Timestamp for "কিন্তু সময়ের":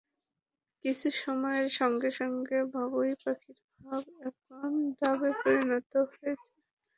0.85-1.69